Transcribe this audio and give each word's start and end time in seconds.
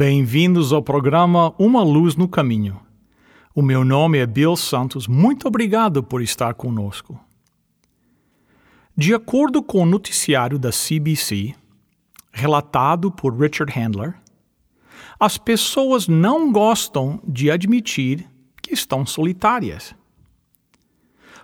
Bem-vindos 0.00 0.72
ao 0.72 0.82
programa 0.82 1.54
Uma 1.58 1.82
Luz 1.82 2.16
no 2.16 2.26
Caminho. 2.26 2.80
O 3.54 3.60
meu 3.60 3.84
nome 3.84 4.16
é 4.16 4.24
Bill 4.24 4.56
Santos. 4.56 5.06
Muito 5.06 5.46
obrigado 5.46 6.02
por 6.02 6.22
estar 6.22 6.54
conosco. 6.54 7.20
De 8.96 9.12
acordo 9.12 9.62
com 9.62 9.82
o 9.82 9.84
noticiário 9.84 10.58
da 10.58 10.70
CBC, 10.70 11.54
relatado 12.32 13.10
por 13.10 13.38
Richard 13.38 13.70
Handler, 13.78 14.14
as 15.18 15.36
pessoas 15.36 16.08
não 16.08 16.50
gostam 16.50 17.20
de 17.28 17.50
admitir 17.50 18.26
que 18.62 18.72
estão 18.72 19.04
solitárias. 19.04 19.94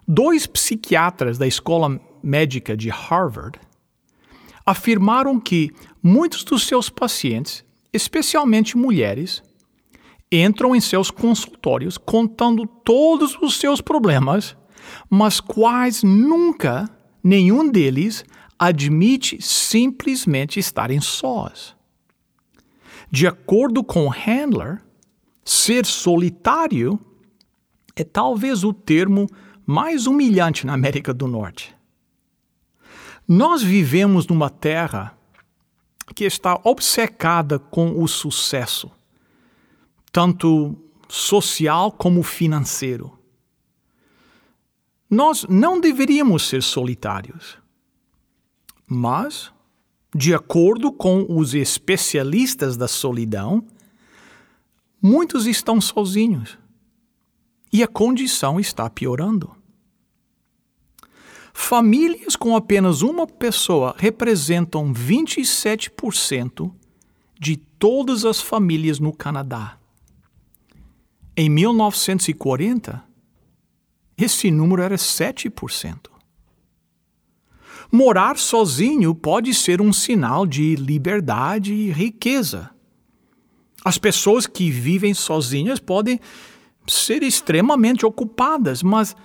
Dois 0.08 0.46
psiquiatras 0.46 1.36
da 1.36 1.46
Escola 1.46 2.00
Médica 2.22 2.74
de 2.74 2.88
Harvard 2.88 3.60
afirmaram 4.64 5.38
que 5.38 5.70
muitos 6.02 6.42
dos 6.42 6.66
seus 6.66 6.88
pacientes 6.88 7.65
especialmente 7.96 8.76
mulheres, 8.76 9.42
entram 10.30 10.74
em 10.74 10.80
seus 10.80 11.10
consultórios 11.10 11.96
contando 11.96 12.66
todos 12.66 13.36
os 13.40 13.58
seus 13.58 13.80
problemas, 13.80 14.56
mas 15.08 15.40
quase 15.40 16.04
nunca 16.06 16.88
nenhum 17.22 17.68
deles 17.68 18.24
admite 18.58 19.40
simplesmente 19.40 20.58
estarem 20.58 21.00
sós. 21.00 21.74
De 23.10 23.26
acordo 23.26 23.84
com 23.84 24.08
Handler, 24.08 24.82
ser 25.44 25.86
solitário 25.86 26.98
é 27.94 28.04
talvez 28.04 28.64
o 28.64 28.72
termo 28.72 29.26
mais 29.64 30.06
humilhante 30.06 30.66
na 30.66 30.74
América 30.74 31.14
do 31.14 31.26
Norte. 31.26 31.74
Nós 33.26 33.62
vivemos 33.62 34.26
numa 34.26 34.48
terra 34.48 35.15
que 36.14 36.24
está 36.24 36.60
obcecada 36.64 37.58
com 37.58 38.02
o 38.02 38.06
sucesso, 38.06 38.90
tanto 40.12 40.76
social 41.08 41.90
como 41.90 42.22
financeiro. 42.22 43.18
Nós 45.08 45.44
não 45.48 45.80
deveríamos 45.80 46.48
ser 46.48 46.62
solitários, 46.62 47.58
mas, 48.86 49.52
de 50.14 50.34
acordo 50.34 50.92
com 50.92 51.26
os 51.28 51.54
especialistas 51.54 52.76
da 52.76 52.88
solidão, 52.88 53.64
muitos 55.00 55.46
estão 55.46 55.80
sozinhos 55.80 56.58
e 57.72 57.82
a 57.82 57.88
condição 57.88 58.58
está 58.58 58.88
piorando. 58.90 59.55
Famílias 61.58 62.36
com 62.36 62.54
apenas 62.54 63.00
uma 63.00 63.26
pessoa 63.26 63.94
representam 63.98 64.92
27% 64.92 66.70
de 67.40 67.56
todas 67.56 68.26
as 68.26 68.40
famílias 68.42 69.00
no 69.00 69.10
Canadá. 69.10 69.78
Em 71.34 71.48
1940, 71.48 73.02
esse 74.18 74.50
número 74.50 74.82
era 74.82 74.96
7%. 74.96 76.10
Morar 77.90 78.36
sozinho 78.36 79.12
pode 79.14 79.52
ser 79.54 79.80
um 79.80 79.92
sinal 79.94 80.46
de 80.46 80.76
liberdade 80.76 81.72
e 81.72 81.90
riqueza. 81.90 82.70
As 83.82 83.96
pessoas 83.96 84.46
que 84.46 84.70
vivem 84.70 85.14
sozinhas 85.14 85.80
podem 85.80 86.20
ser 86.86 87.22
extremamente 87.24 88.04
ocupadas, 88.04 88.82
mas 88.82 89.16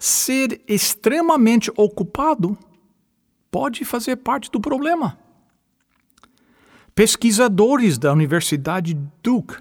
ser 0.00 0.62
extremamente 0.66 1.70
ocupado 1.76 2.56
pode 3.50 3.84
fazer 3.84 4.16
parte 4.16 4.50
do 4.50 4.58
problema. 4.58 5.18
Pesquisadores 6.94 7.98
da 7.98 8.10
Universidade 8.10 8.98
Duke 9.22 9.56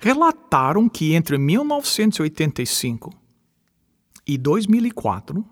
relataram 0.00 0.88
que 0.88 1.14
entre 1.14 1.38
1985 1.38 3.12
e 4.26 4.36
2004, 4.36 5.44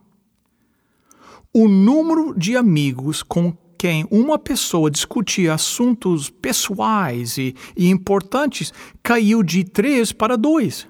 o 1.54 1.68
número 1.68 2.34
de 2.36 2.56
amigos 2.56 3.22
com 3.22 3.56
quem 3.78 4.04
uma 4.10 4.38
pessoa 4.38 4.90
discutia 4.90 5.54
assuntos 5.54 6.28
pessoais 6.28 7.38
e, 7.38 7.54
e 7.76 7.88
importantes 7.88 8.72
caiu 9.02 9.44
de 9.44 9.62
3 9.62 10.10
para 10.12 10.36
2. 10.36 10.88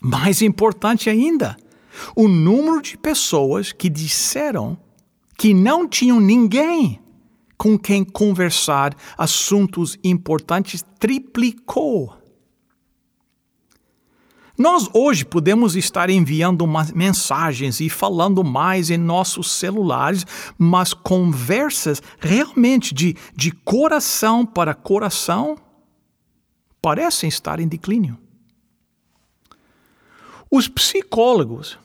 Mais 0.00 0.40
importante 0.40 1.10
ainda, 1.10 1.56
o 2.14 2.28
número 2.28 2.80
de 2.80 2.96
pessoas 2.96 3.72
que 3.72 3.88
disseram 3.88 4.78
que 5.36 5.52
não 5.52 5.88
tinham 5.88 6.20
ninguém 6.20 7.00
com 7.56 7.78
quem 7.78 8.04
conversar 8.04 8.94
assuntos 9.16 9.96
importantes 10.02 10.84
triplicou. 10.98 12.16
Nós 14.58 14.88
hoje 14.92 15.24
podemos 15.24 15.74
estar 15.76 16.10
enviando 16.10 16.66
mensagens 16.94 17.80
e 17.80 17.88
falando 17.88 18.44
mais 18.44 18.90
em 18.90 18.98
nossos 18.98 19.50
celulares, 19.50 20.26
mas 20.58 20.92
conversas 20.92 22.02
realmente 22.20 22.92
de, 22.92 23.16
de 23.34 23.50
coração 23.50 24.44
para 24.44 24.74
coração 24.74 25.56
parecem 26.80 27.28
estar 27.28 27.60
em 27.60 27.66
declínio. 27.66 28.18
Os 30.52 30.68
psicólogos 30.68 31.78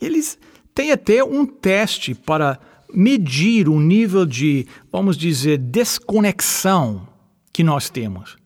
eles 0.00 0.38
têm 0.72 0.92
até 0.92 1.24
um 1.24 1.44
teste 1.44 2.14
para 2.14 2.60
medir 2.94 3.68
o 3.68 3.80
nível 3.80 4.24
de, 4.24 4.68
vamos 4.92 5.16
dizer, 5.16 5.58
desconexão 5.58 7.08
que 7.52 7.64
nós 7.64 7.90
temos. 7.90 8.36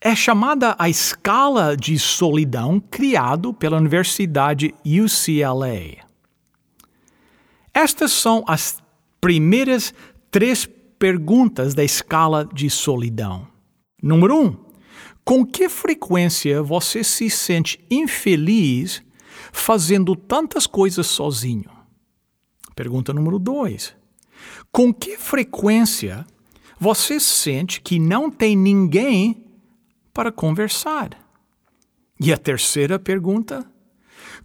É 0.00 0.16
chamada 0.16 0.74
a 0.78 0.88
escala 0.88 1.76
de 1.76 1.96
solidão 1.96 2.80
criado 2.80 3.54
pela 3.54 3.76
Universidade 3.76 4.74
UCLA. 4.84 6.04
Estas 7.72 8.10
são 8.10 8.44
as 8.48 8.82
primeiras 9.20 9.94
três 10.28 10.68
perguntas 10.98 11.72
da 11.72 11.84
escala 11.84 12.44
de 12.52 12.68
solidão. 12.68 13.46
Número 14.02 14.36
um, 14.36 14.63
com 15.24 15.44
que 15.44 15.68
frequência 15.68 16.62
você 16.62 17.02
se 17.02 17.30
sente 17.30 17.82
infeliz 17.90 19.02
fazendo 19.52 20.14
tantas 20.14 20.66
coisas 20.66 21.06
sozinho? 21.06 21.70
Pergunta 22.76 23.12
número 23.12 23.38
dois. 23.38 23.94
Com 24.70 24.92
que 24.92 25.16
frequência 25.16 26.26
você 26.78 27.18
sente 27.18 27.80
que 27.80 27.98
não 27.98 28.30
tem 28.30 28.54
ninguém 28.54 29.46
para 30.12 30.30
conversar? 30.30 31.10
E 32.20 32.32
a 32.32 32.36
terceira 32.36 32.98
pergunta: 32.98 33.64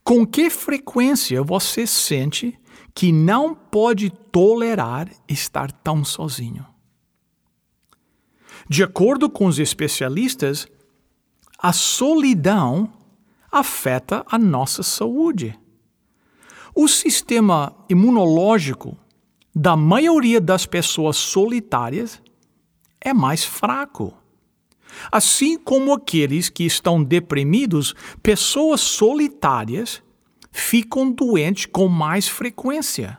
com 0.04 0.26
que 0.26 0.50
frequência 0.50 1.44
você 1.44 1.86
sente 1.86 2.58
que 2.96 3.12
não 3.12 3.54
pode 3.54 4.10
tolerar 4.10 5.10
estar 5.28 5.72
tão 5.72 6.06
sozinho? 6.06 6.66
De 8.70 8.84
acordo 8.84 9.28
com 9.32 9.48
os 9.48 9.58
especialistas, 9.58 10.68
a 11.58 11.74
solidão 11.74 12.94
afeta 13.52 14.24
a 14.30 14.38
nossa 14.38 14.84
saúde. 14.84 15.58
O 16.76 16.88
sistema 16.88 17.76
imunológico 17.90 18.96
da 19.56 19.76
maioria 19.76 20.40
das 20.40 20.68
pessoas 20.68 21.18
solitárias 21.18 22.22
é 23.02 23.12
mais 23.12 23.44
fraco. 23.44 24.14
Assim 25.12 25.58
como 25.58 25.92
aqueles 25.92 26.48
que 26.48 26.64
estão 26.64 27.04
deprimidos, 27.04 27.96
pessoas 28.22 28.82
solitárias 28.82 30.04
ficam 30.52 31.12
doentes 31.12 31.66
com 31.66 31.88
mais 31.88 32.28
frequência. 32.28 33.18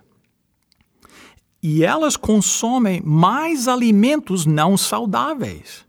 E 1.63 1.85
elas 1.85 2.17
consomem 2.17 3.03
mais 3.05 3.69
alimentos 3.69 4.47
não 4.47 4.77
saudáveis. 4.77 5.85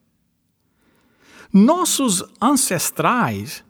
Nossos 1.54 2.24
ancestrais 2.42 3.64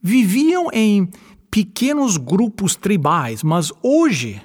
viviam 0.00 0.68
em 0.72 1.08
pequenos 1.50 2.16
grupos 2.16 2.74
tribais, 2.74 3.42
mas 3.42 3.70
hoje, 3.82 4.42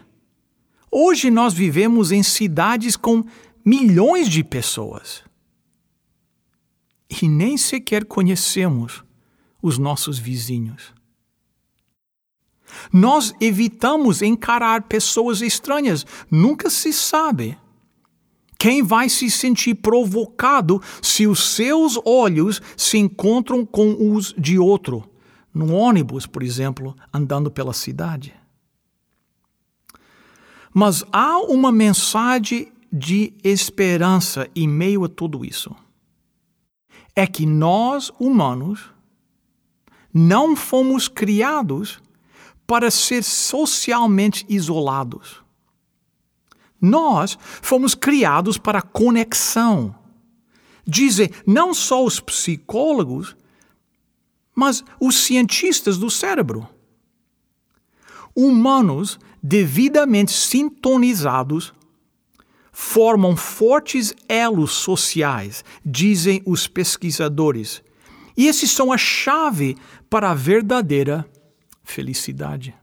hoje 0.92 1.32
nós 1.32 1.54
vivemos 1.54 2.12
em 2.12 2.22
cidades 2.22 2.98
com 2.98 3.24
milhões 3.66 4.30
de 4.30 4.44
pessoas. 4.44 5.24
E 7.22 7.28
nem 7.28 7.58
sequer 7.58 8.06
conhecemos 8.06 9.04
os 9.62 9.78
nossos 9.78 10.20
vizinhos. 10.20 10.94
Nós 12.92 13.34
evitamos 13.40 14.22
encarar 14.22 14.84
pessoas 14.84 15.42
estranhas, 15.42 16.06
nunca 16.30 16.70
se 16.70 16.92
sabe. 16.94 17.58
Quem 18.58 18.82
vai 18.82 19.08
se 19.08 19.30
sentir 19.30 19.76
provocado 19.76 20.82
se 21.02 21.28
os 21.28 21.54
seus 21.54 22.00
olhos 22.04 22.62
se 22.76 22.98
encontram 22.98 23.66
com 23.66 24.16
os 24.16 24.34
de 24.38 24.58
outro, 24.58 25.08
no 25.54 25.74
ônibus, 25.74 26.26
por 26.26 26.42
exemplo, 26.42 26.96
andando 27.14 27.52
pela 27.52 27.74
cidade? 27.74 28.34
Mas 30.74 31.04
há 31.12 31.40
uma 31.40 31.72
mensagem 31.72 32.72
de 32.92 33.34
esperança 33.44 34.50
em 34.56 34.68
meio 34.68 35.04
a 35.04 35.10
tudo 35.10 35.46
isso. 35.46 35.76
É 37.16 37.26
que 37.28 37.46
nós, 37.46 38.12
humanos, 38.20 38.92
não 40.14 40.56
fomos 40.56 41.08
criados 41.08 42.00
para 42.68 42.92
ser 42.92 43.24
socialmente 43.24 44.46
isolados. 44.50 45.42
Nós 46.80 47.38
fomos 47.42 47.96
criados 47.96 48.58
para 48.58 48.82
conexão. 48.82 49.96
Dizem 50.86 51.30
não 51.46 51.74
só 51.74 52.04
os 52.04 52.20
psicólogos, 52.20 53.36
mas 54.54 54.84
os 55.00 55.16
cientistas 55.16 55.98
do 55.98 56.10
cérebro. 56.10 56.68
Humanos 58.36 59.18
devidamente 59.42 60.32
sintonizados 60.32 61.74
formam 62.72 63.36
fortes 63.36 64.14
elos 64.30 64.72
sociais, 64.72 65.64
dizem 65.84 66.44
os 66.46 66.68
pesquisadores. 66.68 67.82
E 68.36 68.46
esses 68.46 68.70
são 68.70 68.92
a 68.92 68.98
chave 68.98 69.76
para 70.10 70.30
a 70.30 70.36
verdadeira 70.36 71.28
felicidade. 71.88 72.76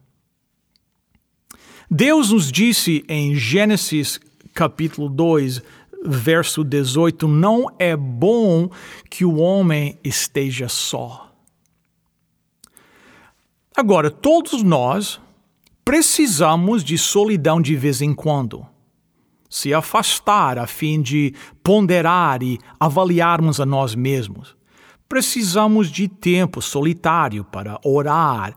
Deus 1.91 2.31
nos 2.31 2.51
disse 2.51 3.05
em 3.09 3.35
Gênesis 3.35 4.19
capítulo 4.55 5.09
2, 5.09 5.63
verso 6.05 6.65
18: 6.65 7.29
Não 7.29 7.67
é 7.79 7.97
bom 7.97 8.71
que 9.11 9.25
o 9.25 9.37
homem 9.37 9.99
esteja 10.03 10.69
só. 10.69 11.31
Agora, 13.77 14.11
todos 14.11 14.63
nós 14.63 15.21
precisamos 15.85 16.83
de 16.83 16.97
solidão 16.97 17.61
de 17.61 17.77
vez 17.77 18.01
em 18.01 18.15
quando. 18.15 18.67
Se 19.51 19.75
afastar 19.75 20.59
a 20.59 20.67
fim 20.67 21.01
de 21.01 21.35
ponderar 21.63 22.43
e 22.43 22.59
avaliarmos 22.81 23.61
a 23.61 23.67
nós 23.67 23.95
mesmos. 23.95 24.57
Precisamos 25.09 25.91
de 25.91 26.09
tempo 26.09 26.61
solitário 26.63 27.45
para 27.45 27.79
orar 27.85 28.57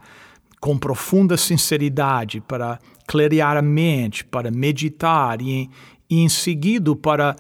com 0.60 0.78
profunda 0.78 1.38
sinceridade, 1.38 2.42
para 2.42 2.80
clarear 3.08 3.58
a 3.58 3.62
mente, 3.62 4.26
para 4.26 4.52
meditar 4.52 5.42
e, 5.42 5.70
e 6.10 6.20
em 6.20 6.30
seguida 6.30 6.96
para 6.96 7.36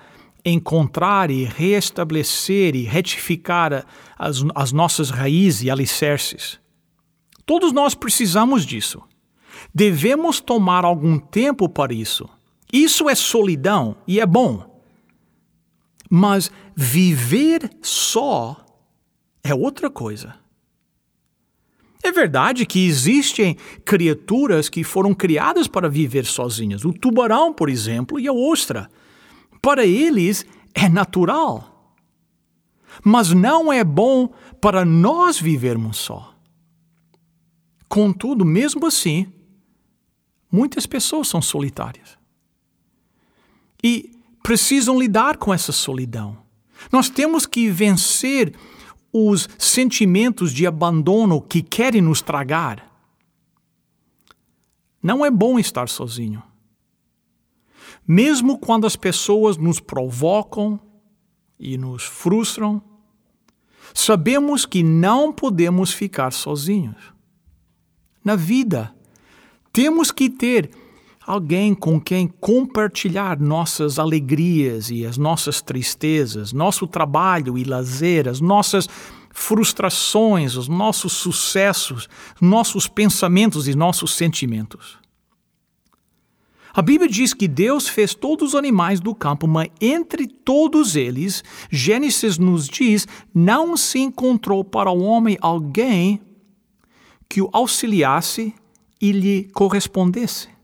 encontrar 0.46 1.30
e 1.30 1.44
reestabelecer 1.44 2.75
e 2.75 2.84
retificar 2.84 3.86
as, 4.18 4.44
as 4.56 4.72
nossas 4.72 5.10
raízes 5.10 5.64
e 5.64 5.69
alicerces. 5.69 6.60
Todos 7.46 7.74
nós 7.74 7.94
precisamos 7.94 8.66
disso. 8.66 9.02
Devemos 9.74 10.40
tomar 10.40 10.86
algum 10.86 11.19
tempo 11.19 11.68
para 11.68 11.94
isso. 11.94 12.30
Isso 12.72 13.10
é 13.10 13.16
solidão 13.16 13.98
e 14.08 14.19
é 14.19 14.25
bom. 14.25 14.81
Mas 16.10 16.50
viver 16.75 17.69
só 17.81 18.66
é 19.44 19.54
outra 19.54 19.90
coisa. 19.90 20.36
Verdade 22.18 22.66
que 22.66 22.88
existem 22.88 23.56
criaturas 23.86 24.69
que 24.69 24.84
foram 24.84 25.14
criadas 25.14 25.68
para 25.68 25.88
viver 25.88 26.25
sozinhas. 26.25 26.84
O 26.84 26.92
tubarão, 26.92 27.54
por 27.54 27.69
exemplo, 27.69 28.19
e 28.19 28.28
a 28.28 28.34
ostra. 28.34 28.90
Para 29.62 29.86
eles 29.86 30.44
é 30.74 30.90
natural. 30.90 31.96
Mas 33.04 33.30
não 33.30 33.72
é 33.72 33.84
bom 33.84 34.34
para 34.60 34.84
nós 34.84 35.40
vivermos 35.40 35.98
só. 35.98 36.34
Contudo, 37.88 38.44
mesmo 38.44 38.88
assim, 38.88 39.31
muitas 40.52 40.88
pessoas 40.88 41.28
são 41.28 41.40
solitárias. 41.40 42.18
E 43.84 44.10
precisam 44.42 45.00
lidar 45.00 45.38
com 45.38 45.54
essa 45.54 45.72
solidão. 45.72 46.36
Nós 46.92 47.12
temos 47.12 47.46
que 47.46 47.69
vencer 47.69 48.56
os 49.25 49.50
sentimentos 49.58 50.52
de 50.54 50.68
abandono 50.68 51.42
que 51.42 51.62
querem 51.62 52.02
nos 52.02 52.22
tragar. 52.22 52.88
Não 55.02 55.25
é 55.25 55.31
bom 55.31 55.58
estar 55.58 55.90
sozinho. 55.90 56.44
Mesmo 58.08 58.58
quando 58.58 58.86
as 58.86 58.96
pessoas 58.96 59.58
nos 59.58 59.80
provocam 59.80 60.80
e 61.60 61.78
nos 61.78 62.04
frustram, 62.04 62.81
sabemos 63.94 64.66
que 64.66 64.84
não 64.84 65.34
podemos 65.34 65.92
ficar 65.92 66.31
sozinhos. 66.31 67.14
Na 68.24 68.36
vida, 68.36 68.94
temos 69.72 70.12
que 70.12 70.30
ter 70.30 70.72
alguém 71.27 71.75
com 71.75 72.00
quem 72.00 72.25
compartilhar 72.25 73.38
nossas 73.38 74.00
alegrias 74.00 74.89
e 74.89 75.06
as 75.06 75.18
nossas 75.18 75.62
tristezas, 75.62 76.53
nosso 76.53 76.88
trabalho 76.88 77.57
e 77.57 77.65
lazer, 77.65 78.29
as 78.29 78.39
nossas 78.39 78.88
frustrações, 79.33 80.56
os 80.56 80.69
nossos 80.69 81.12
sucessos, 81.12 82.07
nossos 82.39 82.88
pensamentos 82.88 83.68
e 83.68 83.75
nossos 83.75 84.15
sentimentos. 84.15 84.97
A 86.74 86.81
Bíblia 86.81 87.09
diz 87.09 87.33
que 87.33 87.47
Deus 87.47 87.89
fez 87.89 88.15
todos 88.15 88.50
os 88.50 88.56
animais 88.56 89.01
do 89.01 89.13
campo, 89.13 89.47
mas 89.47 89.69
entre 89.81 90.27
todos 90.27 90.95
eles, 90.95 91.44
Gênesis 91.69 92.38
nos 92.38 92.69
diz, 92.69 93.06
não 93.33 93.75
se 93.75 94.00
encontrou 94.00 94.63
para 94.63 94.89
o 94.89 95.01
homem 95.01 95.38
alguém 95.41 96.21
que 97.27 97.41
o 97.41 97.50
auxiliasse 97.51 98.53
e 99.01 99.11
lhe 99.11 99.49
correspondesse. 99.54 100.56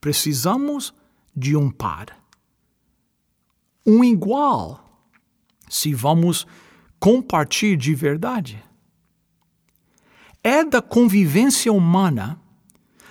Precisamos 0.00 0.94
de 1.34 1.56
um 1.56 1.70
par. 1.70 2.16
Um 3.86 4.04
igual, 4.04 5.02
se 5.68 5.94
vamos 5.94 6.46
compartilhar 6.98 7.76
de 7.76 7.94
verdade. 7.94 8.62
É 10.42 10.64
da 10.64 10.80
convivência 10.82 11.72
humana, 11.72 12.40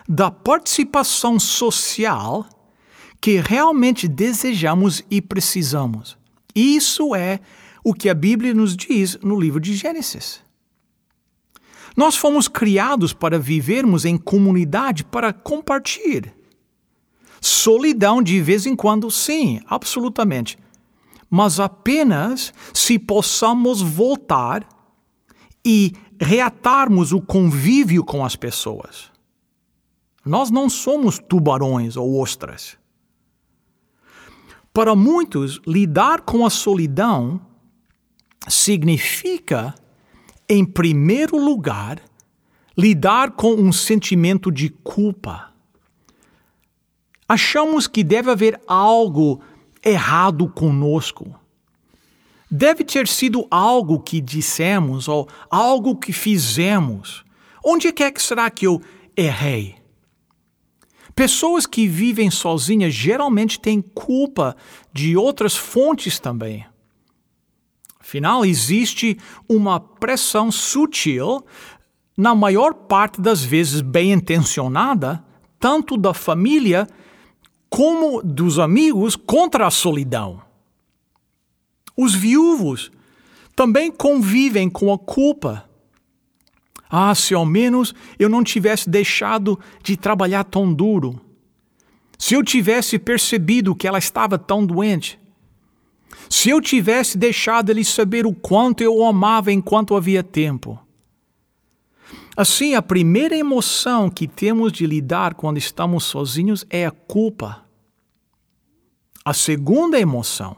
da 0.08 0.32
participação 0.32 1.40
social, 1.40 2.48
que 3.20 3.40
realmente 3.40 4.08
desejamos 4.08 5.04
e 5.10 5.22
precisamos. 5.22 6.18
Isso 6.56 7.16
é 7.16 7.40
o 7.84 7.94
que 7.94 8.10
a 8.10 8.14
Bíblia 8.14 8.54
nos 8.54 8.76
diz 8.76 9.18
no 9.22 9.40
livro 9.40 9.60
de 9.60 9.76
Gênesis. 9.76 10.42
Nós 11.96 12.16
fomos 12.16 12.48
criados 12.48 13.14
para 13.14 13.40
vivermos 13.40 14.06
em 14.06 14.18
comunidade, 14.18 15.04
para 15.04 15.34
compartilhar. 15.34 16.37
Solidão 17.42 18.22
de 18.22 18.42
vez 18.42 18.66
em 18.66 18.76
quando, 18.76 19.10
sim, 19.12 19.60
absolutamente. 19.68 20.58
Mas 21.30 21.60
apenas 21.60 22.54
se 22.74 22.98
possamos 22.98 23.82
voltar 23.82 24.68
e 25.66 25.94
reatarmos 26.20 27.12
o 27.12 27.22
convívio 27.22 28.04
com 28.04 28.24
as 28.26 28.36
pessoas. 28.36 29.12
Nós 30.26 30.50
não 30.50 30.70
somos 30.70 31.20
tubarões 31.20 31.96
ou 31.96 32.20
ostras. 32.20 32.78
Para 34.74 34.96
muitos, 34.96 35.60
lidar 35.66 36.22
com 36.22 36.46
a 36.46 36.50
solidão 36.50 37.42
significa, 38.48 39.74
em 40.48 40.64
primeiro 40.64 41.38
lugar, 41.38 42.02
lidar 42.78 43.32
com 43.32 43.54
um 43.54 43.72
sentimento 43.72 44.52
de 44.52 44.70
culpa 44.70 45.52
achamos 47.28 47.88
que 47.88 48.04
deve 48.04 48.32
haver 48.32 48.60
algo 48.68 49.42
errado 49.84 50.48
conosco. 50.48 51.36
Deve 52.50 52.84
ter 52.84 53.08
sido 53.08 53.46
algo 53.52 54.00
que 54.00 54.22
dissemos 54.22 55.08
ou 55.08 55.28
algo 55.50 55.98
que 55.98 56.14
fizemos. 56.14 57.26
Onde 57.64 57.88
é 57.88 58.12
que 58.12 58.22
será 58.22 58.50
que 58.50 58.66
eu 58.66 58.82
errei? 59.16 59.76
Pessoas 61.14 61.66
que 61.66 61.88
vivem 61.88 62.30
sozinhas 62.30 62.94
geralmente 62.94 63.60
têm 63.60 63.82
culpa 63.82 64.56
de 64.94 65.18
outras 65.18 65.58
fontes 65.58 66.20
também. 66.20 66.66
Afinal, 68.00 68.46
existe 68.46 69.18
uma 69.50 69.80
pressão 69.80 70.50
sutil 70.50 71.44
na 72.16 72.34
maior 72.34 72.74
parte 72.74 73.20
das 73.20 73.44
vezes 73.44 73.82
bem 73.82 74.14
intencionada, 74.14 75.24
tanto 75.60 75.98
da 75.98 76.14
família 76.14 76.88
como 77.70 78.22
dos 78.24 78.60
amigos 78.60 79.16
contra 79.16 79.68
a 79.68 79.72
solidão. 79.72 80.42
Os 81.96 82.14
viúvos 82.14 82.92
também 83.56 83.92
convivem 83.92 84.70
com 84.70 84.94
a 84.94 84.98
culpa. 85.00 85.68
Ah, 86.90 87.14
se 87.16 87.34
ao 87.34 87.46
menos 87.46 87.94
eu 88.18 88.30
não 88.30 88.44
tivesse 88.44 88.90
deixado 88.90 89.60
de 89.84 89.98
trabalhar 89.98 90.44
tão 90.44 90.74
duro. 90.74 91.20
Se 92.18 92.34
eu 92.34 92.44
tivesse 92.44 92.98
percebido 92.98 93.76
que 93.76 93.88
ela 93.88 93.98
estava 93.98 94.38
tão 94.38 94.66
doente. 94.66 95.20
Se 96.30 96.50
eu 96.50 96.62
tivesse 96.62 97.18
deixado 97.18 97.70
ele 97.70 97.84
saber 97.84 98.26
o 98.26 98.34
quanto 98.34 98.82
eu 98.82 98.96
o 98.96 99.06
amava 99.06 99.52
enquanto 99.52 99.96
havia 99.96 100.24
tempo. 100.24 100.80
Assim, 102.38 102.76
a 102.76 102.84
primeira 102.84 103.36
emoção 103.36 104.12
que 104.12 104.28
temos 104.28 104.72
de 104.72 104.86
lidar 104.86 105.34
quando 105.34 105.58
estamos 105.58 106.04
sozinhos 106.04 106.68
é 106.70 106.86
a 106.86 106.92
culpa. 106.92 107.66
A 109.26 109.34
segunda 109.34 110.00
emoção, 110.00 110.56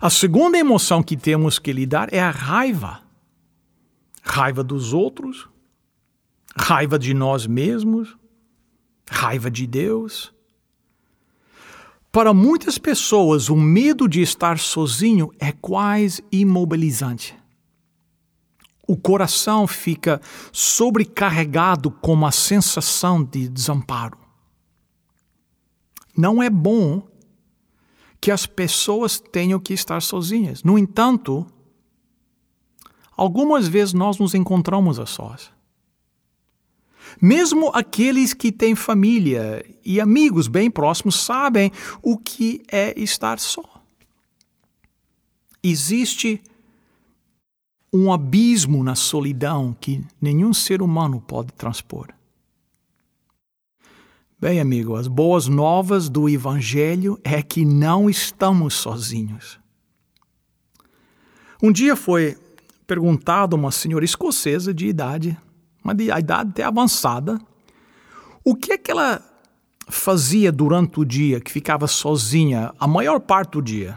a 0.00 0.10
segunda 0.10 0.58
emoção 0.58 1.00
que 1.00 1.16
temos 1.16 1.60
que 1.60 1.72
lidar 1.72 2.12
é 2.12 2.18
a 2.18 2.32
raiva. 2.32 3.00
Raiva 4.24 4.64
dos 4.64 4.92
outros, 4.92 5.48
raiva 6.56 6.98
de 6.98 7.14
nós 7.14 7.46
mesmos, 7.46 8.16
raiva 9.08 9.48
de 9.48 9.68
Deus. 9.68 10.34
Para 12.10 12.34
muitas 12.34 12.76
pessoas, 12.76 13.48
o 13.48 13.54
medo 13.54 14.08
de 14.08 14.20
estar 14.20 14.58
sozinho 14.58 15.30
é 15.38 15.52
quase 15.52 16.24
imobilizante 16.32 17.40
o 18.92 18.96
coração 18.98 19.66
fica 19.66 20.20
sobrecarregado 20.52 21.90
com 21.90 22.12
uma 22.12 22.30
sensação 22.30 23.24
de 23.24 23.48
desamparo. 23.48 24.18
Não 26.14 26.42
é 26.42 26.50
bom 26.50 27.02
que 28.20 28.30
as 28.30 28.44
pessoas 28.44 29.18
tenham 29.18 29.58
que 29.58 29.72
estar 29.72 30.02
sozinhas. 30.02 30.62
No 30.62 30.78
entanto, 30.78 31.46
algumas 33.16 33.66
vezes 33.66 33.94
nós 33.94 34.18
nos 34.18 34.34
encontramos 34.34 35.00
a 35.00 35.06
sós. 35.06 35.50
Mesmo 37.18 37.70
aqueles 37.74 38.34
que 38.34 38.52
têm 38.52 38.74
família 38.74 39.64
e 39.82 40.02
amigos 40.02 40.48
bem 40.48 40.70
próximos 40.70 41.18
sabem 41.18 41.72
o 42.02 42.18
que 42.18 42.62
é 42.70 42.92
estar 43.00 43.38
só. 43.38 43.82
Existe 45.62 46.42
um 47.92 48.12
abismo 48.12 48.82
na 48.82 48.94
solidão 48.94 49.76
que 49.78 50.02
nenhum 50.20 50.54
ser 50.54 50.80
humano 50.80 51.20
pode 51.20 51.52
transpor. 51.52 52.08
Bem, 54.40 54.58
amigo, 54.58 54.96
as 54.96 55.06
boas 55.06 55.46
novas 55.46 56.08
do 56.08 56.28
Evangelho 56.28 57.20
é 57.22 57.42
que 57.42 57.64
não 57.64 58.08
estamos 58.08 58.74
sozinhos. 58.74 59.60
Um 61.62 61.70
dia 61.70 61.94
foi 61.94 62.36
perguntado 62.86 63.54
a 63.54 63.58
uma 63.58 63.70
senhora 63.70 64.04
escocesa 64.04 64.74
de 64.74 64.86
idade, 64.86 65.38
uma 65.84 65.94
de 65.94 66.10
idade 66.10 66.50
até 66.50 66.64
avançada, 66.64 67.38
o 68.44 68.56
que 68.56 68.72
é 68.72 68.78
que 68.78 68.90
ela 68.90 69.22
fazia 69.88 70.50
durante 70.50 70.98
o 70.98 71.04
dia 71.04 71.40
que 71.40 71.52
ficava 71.52 71.86
sozinha 71.86 72.72
a 72.80 72.86
maior 72.88 73.20
parte 73.20 73.52
do 73.52 73.62
dia. 73.62 73.96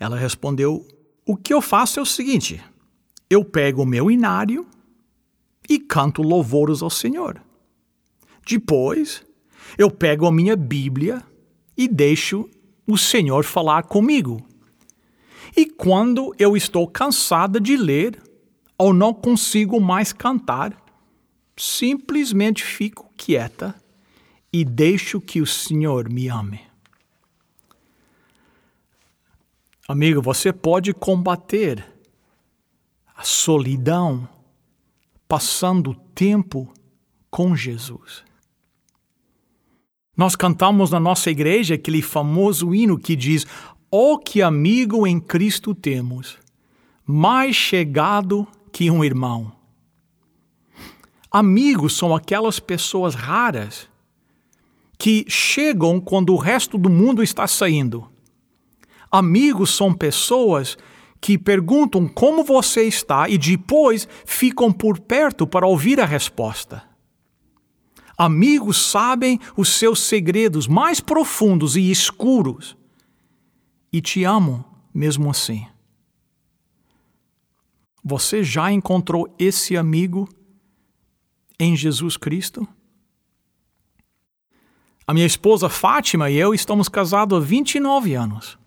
Ela 0.00 0.16
respondeu 0.16 0.84
o 1.30 1.36
que 1.36 1.54
eu 1.54 1.62
faço 1.62 2.00
é 2.00 2.02
o 2.02 2.06
seguinte: 2.06 2.60
eu 3.28 3.44
pego 3.44 3.82
o 3.82 3.86
meu 3.86 4.10
inário 4.10 4.66
e 5.68 5.78
canto 5.78 6.22
louvores 6.22 6.82
ao 6.82 6.90
Senhor. 6.90 7.40
Depois, 8.44 9.24
eu 9.78 9.92
pego 9.92 10.26
a 10.26 10.32
minha 10.32 10.56
Bíblia 10.56 11.22
e 11.76 11.86
deixo 11.86 12.50
o 12.84 12.98
Senhor 12.98 13.44
falar 13.44 13.84
comigo. 13.84 14.44
E 15.56 15.66
quando 15.66 16.34
eu 16.36 16.56
estou 16.56 16.88
cansada 16.88 17.60
de 17.60 17.76
ler 17.76 18.20
ou 18.76 18.92
não 18.92 19.14
consigo 19.14 19.80
mais 19.80 20.12
cantar, 20.12 20.76
simplesmente 21.56 22.64
fico 22.64 23.08
quieta 23.16 23.72
e 24.52 24.64
deixo 24.64 25.20
que 25.20 25.40
o 25.40 25.46
Senhor 25.46 26.10
me 26.10 26.28
ame. 26.28 26.69
Amigo, 29.90 30.22
você 30.22 30.52
pode 30.52 30.94
combater 30.94 31.84
a 33.12 33.24
solidão 33.24 34.28
passando 35.26 35.96
tempo 36.14 36.72
com 37.28 37.56
Jesus. 37.56 38.22
Nós 40.16 40.36
cantamos 40.36 40.92
na 40.92 41.00
nossa 41.00 41.28
igreja 41.28 41.74
aquele 41.74 42.02
famoso 42.02 42.72
hino 42.72 42.96
que 43.00 43.16
diz: 43.16 43.44
Oh, 43.90 44.16
que 44.16 44.40
amigo 44.40 45.08
em 45.08 45.18
Cristo 45.18 45.74
temos, 45.74 46.38
mais 47.04 47.56
chegado 47.56 48.46
que 48.70 48.92
um 48.92 49.02
irmão. 49.02 49.50
Amigos 51.28 51.96
são 51.96 52.14
aquelas 52.14 52.60
pessoas 52.60 53.16
raras 53.16 53.88
que 54.96 55.24
chegam 55.28 56.00
quando 56.00 56.32
o 56.32 56.38
resto 56.38 56.78
do 56.78 56.88
mundo 56.88 57.24
está 57.24 57.48
saindo 57.48 58.08
Amigos 59.10 59.74
são 59.74 59.92
pessoas 59.92 60.76
que 61.20 61.36
perguntam 61.36 62.08
como 62.08 62.44
você 62.44 62.84
está 62.84 63.28
e 63.28 63.36
depois 63.36 64.08
ficam 64.24 64.72
por 64.72 64.98
perto 64.98 65.46
para 65.46 65.66
ouvir 65.66 66.00
a 66.00 66.06
resposta. 66.06 66.82
Amigos 68.16 68.90
sabem 68.90 69.40
os 69.56 69.70
seus 69.70 70.00
segredos 70.00 70.66
mais 70.66 71.00
profundos 71.00 71.76
e 71.76 71.90
escuros 71.90 72.76
e 73.92 74.00
te 74.00 74.24
amam 74.24 74.64
mesmo 74.92 75.30
assim. 75.30 75.66
Você 78.04 78.42
já 78.42 78.70
encontrou 78.70 79.34
esse 79.38 79.76
amigo 79.76 80.28
em 81.58 81.76
Jesus 81.76 82.16
Cristo? 82.16 82.66
A 85.06 85.12
minha 85.12 85.26
esposa 85.26 85.68
Fátima 85.68 86.30
e 86.30 86.36
eu 86.36 86.54
estamos 86.54 86.88
casados 86.88 87.36
há 87.36 87.44
29 87.44 88.14
anos. 88.14 88.59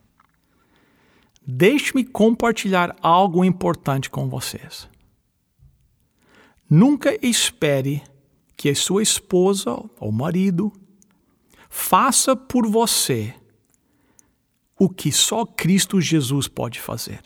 Deixe-me 1.45 2.05
compartilhar 2.05 2.95
algo 3.01 3.43
importante 3.43 4.09
com 4.09 4.29
vocês. 4.29 4.89
Nunca 6.69 7.17
espere 7.21 8.01
que 8.55 8.69
a 8.69 8.75
sua 8.75 9.03
esposa 9.03 9.77
ou 9.99 10.11
marido 10.11 10.71
faça 11.69 12.35
por 12.35 12.65
você 12.65 13.33
o 14.79 14.89
que 14.89 15.11
só 15.11 15.45
Cristo 15.45 15.99
Jesus 15.99 16.47
pode 16.47 16.79
fazer. 16.79 17.21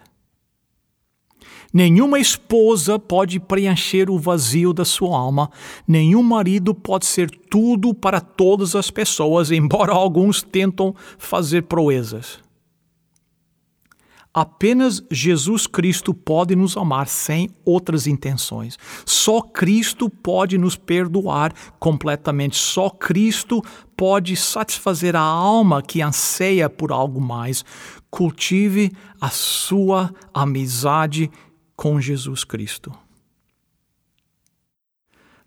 Nenhuma 1.73 2.19
esposa 2.19 2.97
pode 2.97 3.39
preencher 3.39 4.09
o 4.09 4.17
vazio 4.17 4.73
da 4.73 4.85
sua 4.85 5.17
alma, 5.17 5.51
nenhum 5.87 6.23
marido 6.23 6.73
pode 6.73 7.05
ser 7.05 7.29
tudo 7.29 7.93
para 7.93 8.19
todas 8.21 8.75
as 8.75 8.89
pessoas, 8.89 9.51
embora 9.51 9.91
alguns 9.91 10.41
tentam 10.41 10.95
fazer 11.17 11.63
proezas. 11.63 12.46
Apenas 14.33 15.01
Jesus 15.09 15.65
Cristo 15.65 16.13
pode 16.13 16.55
nos 16.55 16.77
amar 16.77 17.07
sem 17.07 17.49
outras 17.65 18.05
intenções. 18.05 18.77
Só 19.05 19.41
Cristo 19.41 20.09
pode 20.09 20.57
nos 20.57 20.75
perdoar 20.75 21.53
completamente. 21.79 22.55
Só 22.55 22.89
Cristo 22.89 23.63
pode 23.95 24.35
satisfazer 24.35 25.15
a 25.15 25.21
alma 25.21 25.81
que 25.81 26.01
anseia 26.01 26.69
por 26.69 26.91
algo 26.91 27.19
mais. 27.19 27.65
Cultive 28.11 28.91
a 29.19 29.29
sua 29.29 30.13
amizade 30.33 31.31
com 31.75 31.99
Jesus 31.99 32.43
Cristo. 32.43 32.91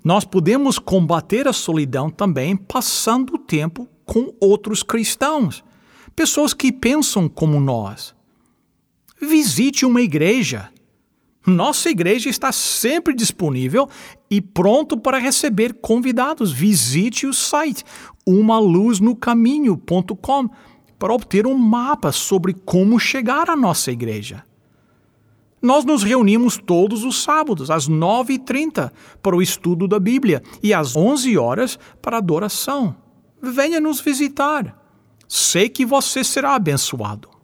Nós 0.03 0.25
podemos 0.25 0.79
combater 0.79 1.47
a 1.47 1.53
solidão 1.53 2.11
também 2.11 2.57
passando 2.57 3.35
o 3.35 3.39
tempo 3.39 3.87
com 4.05 4.35
outros 4.41 4.83
cristãos, 4.83 5.63
pessoas 6.17 6.55
que 6.55 6.73
pensam 6.73 7.29
como 7.29 7.61
nós 7.61 8.19
visite 9.21 9.85
uma 9.85 10.01
igreja. 10.01 10.71
Nossa 11.47 11.89
igreja 11.89 12.29
está 12.29 12.53
sempre 12.53 13.15
disponível 13.15 13.89
e 14.31 14.41
pronto 14.41 14.97
para 14.97 15.19
receber 15.19 15.75
convidados. 15.75 16.53
Visite 16.53 17.27
o 17.27 17.33
site 17.33 17.85
umaluznocaminho.com 18.27 20.51
para 20.99 21.15
obter 21.15 21.47
um 21.47 21.57
mapa 21.57 22.13
sobre 22.13 22.53
como 22.53 23.01
chegar 23.01 23.49
à 23.49 23.57
nossa 23.57 23.91
igreja. 23.91 24.45
Nós 25.63 25.85
nos 25.85 26.03
reunimos 26.03 26.57
todos 26.57 27.05
os 27.05 27.23
sábados, 27.23 27.71
às 27.71 27.87
9h30, 27.89 28.91
para 29.23 29.37
o 29.37 29.43
estudo 29.43 29.87
da 29.87 29.99
Bíblia 29.99 30.43
e 30.63 30.73
às 30.73 30.97
11 30.97 31.37
horas 31.37 31.79
para 32.01 32.17
a 32.17 32.19
adoração. 32.19 32.97
Venha 33.43 33.81
nos 33.81 34.01
visitar. 34.01 34.75
Sei 35.29 35.69
que 35.69 35.85
você 35.85 36.25
será 36.25 36.55
abençoado. 36.55 37.40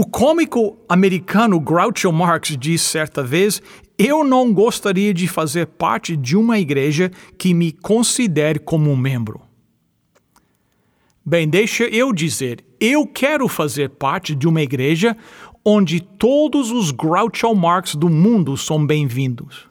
O 0.00 0.06
cômico 0.06 0.78
americano 0.88 1.60
Groucho 1.60 2.10
Marx 2.10 2.56
disse 2.58 2.86
certa 2.86 3.22
vez: 3.22 3.60
Eu 3.98 4.24
não 4.24 4.50
gostaria 4.50 5.12
de 5.12 5.28
fazer 5.28 5.66
parte 5.66 6.16
de 6.16 6.38
uma 6.38 6.58
igreja 6.58 7.10
que 7.36 7.52
me 7.52 7.70
considere 7.70 8.58
como 8.58 8.90
um 8.90 8.96
membro. 8.96 9.42
Bem, 11.22 11.46
deixa 11.46 11.84
eu 11.84 12.14
dizer, 12.14 12.64
eu 12.80 13.06
quero 13.06 13.46
fazer 13.46 13.90
parte 13.90 14.34
de 14.34 14.48
uma 14.48 14.62
igreja 14.62 15.14
onde 15.62 16.00
todos 16.00 16.70
os 16.70 16.90
Groucho 16.90 17.54
Marx 17.54 17.94
do 17.94 18.08
mundo 18.08 18.56
são 18.56 18.86
bem-vindos. 18.86 19.68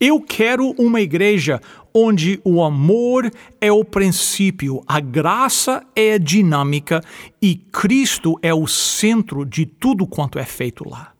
Eu 0.00 0.20
quero 0.20 0.74
uma 0.76 1.00
igreja 1.00 1.60
onde 2.00 2.40
o 2.44 2.62
amor 2.62 3.30
é 3.60 3.72
o 3.72 3.84
princípio, 3.84 4.82
a 4.86 5.00
graça 5.00 5.84
é 5.96 6.14
a 6.14 6.18
dinâmica 6.18 7.02
e 7.42 7.56
Cristo 7.56 8.38
é 8.40 8.54
o 8.54 8.66
centro 8.68 9.44
de 9.44 9.66
tudo 9.66 10.06
quanto 10.06 10.38
é 10.38 10.44
feito 10.44 10.88
lá. 10.88 11.12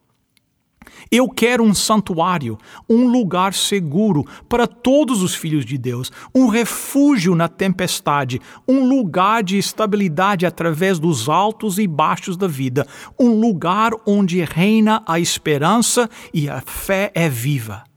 Eu 1.11 1.29
quero 1.29 1.65
um 1.65 1.75
santuário, 1.75 2.59
um 2.89 3.09
lugar 3.09 3.55
seguro 3.55 4.25
para 4.49 4.67
todos 4.67 5.23
os 5.23 5.35
filhos 5.35 5.65
de 5.65 5.79
Deus, 5.79 6.13
um 6.35 6.49
refúgio 6.49 7.35
na 7.35 7.49
tempestade, 7.49 8.41
um 8.67 8.87
lugar 8.87 9.43
de 9.43 9.57
estabilidade 9.57 10.45
através 10.45 10.99
dos 10.99 11.29
altos 11.29 11.79
e 11.79 11.87
baixos 11.87 12.37
da 12.37 12.47
vida, 12.47 12.87
um 13.19 13.41
lugar 13.41 13.93
onde 14.07 14.43
reina 14.45 15.03
a 15.07 15.19
esperança 15.19 16.09
e 16.33 16.49
a 16.49 16.61
fé 16.61 17.11
é 17.15 17.29
viva. 17.29 17.88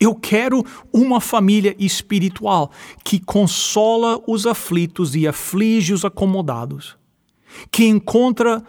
Eu 0.00 0.14
quero 0.14 0.64
uma 0.90 1.20
família 1.20 1.76
espiritual 1.78 2.70
que 3.04 3.20
consola 3.20 4.18
os 4.26 4.46
aflitos 4.46 5.14
e 5.14 5.28
aflige 5.28 5.92
os 5.92 6.06
acomodados, 6.06 6.96
que 7.70 7.84
encontra 7.84 8.64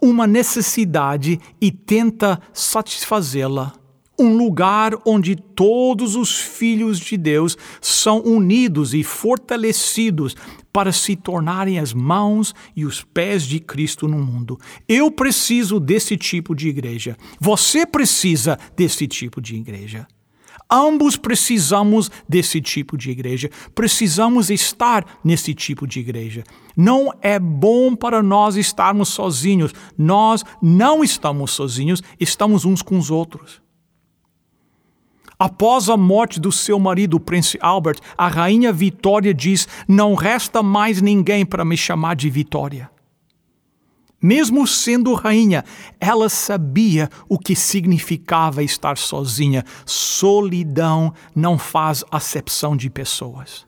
uma 0.00 0.26
necessidade 0.26 1.38
e 1.60 1.70
tenta 1.70 2.40
satisfazê-la. 2.52 3.72
Um 4.18 4.36
lugar 4.36 4.92
onde 5.06 5.36
todos 5.36 6.16
os 6.16 6.36
filhos 6.40 6.98
de 6.98 7.16
Deus 7.16 7.56
são 7.80 8.20
unidos 8.20 8.92
e 8.92 9.04
fortalecidos 9.04 10.34
para 10.72 10.90
se 10.90 11.14
tornarem 11.14 11.78
as 11.78 11.94
mãos 11.94 12.52
e 12.74 12.84
os 12.84 13.02
pés 13.04 13.44
de 13.44 13.60
Cristo 13.60 14.08
no 14.08 14.18
mundo. 14.18 14.58
Eu 14.88 15.12
preciso 15.12 15.78
desse 15.78 16.16
tipo 16.16 16.56
de 16.56 16.68
igreja. 16.68 17.16
Você 17.40 17.86
precisa 17.86 18.58
desse 18.76 19.06
tipo 19.06 19.40
de 19.40 19.54
igreja. 19.54 20.08
Ambos 20.74 21.18
precisamos 21.18 22.10
desse 22.26 22.58
tipo 22.58 22.96
de 22.96 23.10
igreja, 23.10 23.50
precisamos 23.74 24.48
estar 24.48 25.04
nesse 25.22 25.52
tipo 25.52 25.86
de 25.86 26.00
igreja. 26.00 26.44
Não 26.74 27.12
é 27.20 27.38
bom 27.38 27.94
para 27.94 28.22
nós 28.22 28.56
estarmos 28.56 29.10
sozinhos. 29.10 29.74
Nós 29.98 30.42
não 30.62 31.04
estamos 31.04 31.50
sozinhos, 31.50 32.02
estamos 32.18 32.64
uns 32.64 32.80
com 32.80 32.96
os 32.96 33.10
outros. 33.10 33.60
Após 35.38 35.90
a 35.90 35.96
morte 35.96 36.40
do 36.40 36.50
seu 36.50 36.78
marido, 36.78 37.18
o 37.18 37.20
príncipe 37.20 37.62
Albert, 37.62 37.98
a 38.16 38.28
rainha 38.28 38.72
Vitória 38.72 39.34
diz: 39.34 39.68
Não 39.86 40.14
resta 40.14 40.62
mais 40.62 41.02
ninguém 41.02 41.44
para 41.44 41.66
me 41.66 41.76
chamar 41.76 42.16
de 42.16 42.30
Vitória. 42.30 42.90
Mesmo 44.22 44.66
sendo 44.68 45.12
rainha, 45.14 45.64
ela 45.98 46.28
sabia 46.28 47.10
o 47.28 47.36
que 47.36 47.56
significava 47.56 48.62
estar 48.62 48.96
sozinha. 48.96 49.64
Solidão 49.84 51.12
não 51.34 51.58
faz 51.58 52.04
acepção 52.08 52.76
de 52.76 52.88
pessoas. 52.88 53.66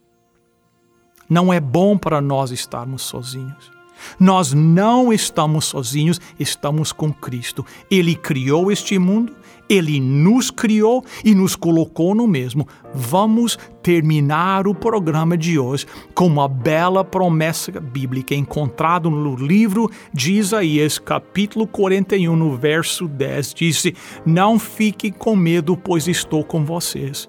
Não 1.28 1.52
é 1.52 1.58
bom 1.58 1.98
para 1.98 2.20
nós 2.20 2.52
estarmos 2.52 3.02
sozinhos. 3.02 3.72
Nós 4.18 4.52
não 4.52 5.12
estamos 5.12 5.64
sozinhos, 5.64 6.20
estamos 6.38 6.92
com 6.92 7.12
Cristo. 7.12 7.64
Ele 7.90 8.14
criou 8.14 8.70
este 8.70 8.98
mundo, 8.98 9.34
ele 9.68 10.00
nos 10.00 10.50
criou 10.50 11.04
e 11.24 11.34
nos 11.34 11.56
colocou 11.56 12.14
no 12.14 12.26
mesmo. 12.26 12.66
Vamos 12.92 13.58
terminar 13.82 14.66
o 14.66 14.74
programa 14.74 15.36
de 15.36 15.58
hoje 15.58 15.86
com 16.14 16.26
uma 16.26 16.48
bela 16.48 17.04
promessa 17.04 17.80
bíblica 17.80 18.34
encontrada 18.34 19.08
no 19.08 19.36
livro 19.36 19.90
de 20.12 20.34
Isaías, 20.34 20.98
capítulo 20.98 21.66
41, 21.66 22.36
no 22.36 22.56
verso 22.56 23.08
10. 23.08 23.54
Disse: 23.54 23.94
Não 24.24 24.58
fique 24.58 25.10
com 25.10 25.34
medo, 25.34 25.76
pois 25.76 26.08
estou 26.08 26.44
com 26.44 26.64
vocês. 26.64 27.28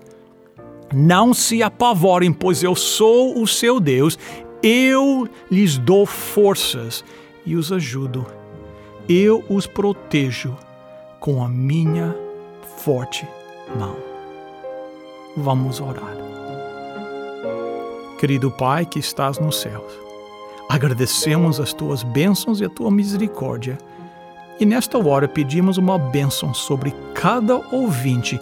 Não 0.93 1.33
se 1.33 1.63
apavorem, 1.63 2.31
pois 2.31 2.63
eu 2.63 2.75
sou 2.75 3.41
o 3.41 3.47
seu 3.47 3.79
Deus. 3.79 4.17
Eu 4.61 5.27
lhes 5.49 5.77
dou 5.77 6.05
forças 6.05 7.03
e 7.45 7.55
os 7.55 7.71
ajudo. 7.71 8.25
Eu 9.07 9.43
os 9.49 9.67
protejo 9.67 10.55
com 11.19 11.43
a 11.43 11.49
minha 11.49 12.24
forte 12.85 13.27
mão. 13.79 13.95
Vamos 15.35 15.81
orar. 15.81 16.15
Querido 18.19 18.51
Pai 18.51 18.85
que 18.85 18.99
estás 18.99 19.39
nos 19.39 19.59
céus, 19.59 19.91
agradecemos 20.69 21.59
as 21.59 21.73
tuas 21.73 22.03
bênçãos 22.03 22.61
e 22.61 22.65
a 22.65 22.69
tua 22.69 22.91
misericórdia. 22.91 23.75
E 24.59 24.67
nesta 24.67 24.99
hora 24.99 25.27
pedimos 25.27 25.79
uma 25.79 25.97
bênção 25.97 26.53
sobre 26.53 26.93
cada 27.15 27.55
ouvinte, 27.75 28.39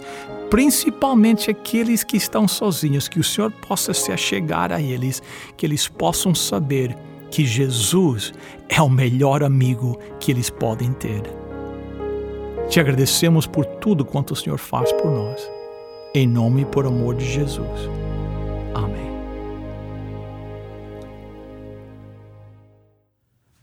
principalmente 0.50 1.50
aqueles 1.50 2.04
que 2.04 2.18
estão 2.18 2.46
sozinhos, 2.46 3.08
que 3.08 3.18
o 3.18 3.24
Senhor 3.24 3.50
possa 3.50 3.94
se 3.94 4.12
achegar 4.12 4.70
a 4.70 4.78
eles, 4.78 5.22
que 5.56 5.64
eles 5.64 5.88
possam 5.88 6.34
saber 6.34 6.94
que 7.30 7.46
Jesus 7.46 8.34
é 8.68 8.82
o 8.82 8.90
melhor 8.90 9.42
amigo 9.42 9.98
que 10.20 10.30
eles 10.30 10.50
podem 10.50 10.92
ter. 10.92 11.43
Te 12.68 12.80
agradecemos 12.80 13.46
por 13.46 13.64
tudo 13.64 14.04
quanto 14.04 14.32
o 14.32 14.36
Senhor 14.36 14.58
faz 14.58 14.92
por 14.92 15.10
nós. 15.10 15.50
Em 16.14 16.26
nome 16.26 16.62
e 16.62 16.64
por 16.64 16.86
amor 16.86 17.14
de 17.14 17.24
Jesus. 17.24 17.88
Amém. 18.74 19.14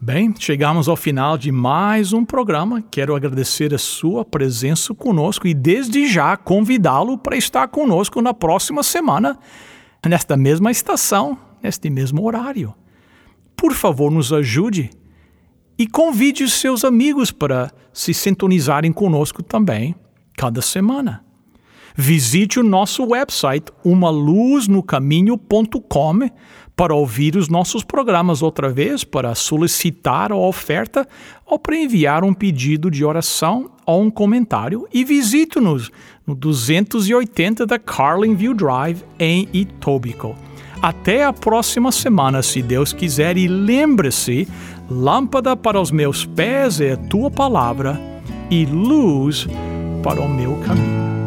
Bem, 0.00 0.32
chegamos 0.38 0.88
ao 0.88 0.94
final 0.96 1.36
de 1.36 1.50
mais 1.50 2.12
um 2.12 2.24
programa. 2.24 2.80
Quero 2.88 3.16
agradecer 3.16 3.74
a 3.74 3.78
sua 3.78 4.24
presença 4.24 4.94
conosco 4.94 5.44
e 5.46 5.52
desde 5.52 6.06
já 6.06 6.36
convidá-lo 6.36 7.18
para 7.18 7.36
estar 7.36 7.66
conosco 7.68 8.22
na 8.22 8.32
próxima 8.32 8.84
semana, 8.84 9.36
nesta 10.06 10.36
mesma 10.36 10.70
estação, 10.70 11.36
neste 11.60 11.90
mesmo 11.90 12.24
horário. 12.24 12.72
Por 13.56 13.74
favor, 13.74 14.08
nos 14.10 14.32
ajude 14.32 14.88
e 15.78 15.86
convide 15.86 16.42
os 16.42 16.54
seus 16.54 16.84
amigos 16.84 17.30
para 17.30 17.70
se 17.92 18.12
sintonizarem 18.12 18.92
conosco 18.92 19.40
também 19.42 19.94
cada 20.36 20.60
semana. 20.60 21.24
Visite 21.94 22.58
o 22.60 22.62
nosso 22.62 23.02
website 23.04 23.72
umaluznocaminho.com 23.84 26.30
para 26.76 26.94
ouvir 26.94 27.34
os 27.34 27.48
nossos 27.48 27.82
programas 27.82 28.40
outra 28.40 28.70
vez, 28.70 29.02
para 29.02 29.34
solicitar 29.34 30.30
a 30.30 30.36
oferta 30.36 31.08
ou 31.44 31.58
para 31.58 31.76
enviar 31.76 32.22
um 32.22 32.32
pedido 32.32 32.88
de 32.88 33.04
oração 33.04 33.68
ou 33.84 34.02
um 34.02 34.10
comentário 34.10 34.86
e 34.94 35.04
visite-nos 35.04 35.90
no 36.24 36.36
280 36.36 37.66
da 37.66 37.80
Carlinview 37.80 38.54
Drive 38.54 39.02
em 39.18 39.48
Etobicoke. 39.52 40.38
Até 40.80 41.24
a 41.24 41.32
próxima 41.32 41.90
semana, 41.90 42.42
se 42.42 42.62
Deus 42.62 42.92
quiser, 42.92 43.36
e 43.36 43.48
lembre-se: 43.48 44.46
lâmpada 44.88 45.56
para 45.56 45.80
os 45.80 45.90
meus 45.90 46.24
pés 46.24 46.80
é 46.80 46.92
a 46.92 46.96
tua 46.96 47.30
palavra 47.30 48.00
e 48.50 48.64
luz 48.64 49.46
para 50.02 50.20
o 50.20 50.28
meu 50.28 50.56
caminho. 50.64 51.17